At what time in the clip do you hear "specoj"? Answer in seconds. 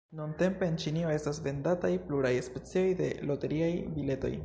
2.49-2.89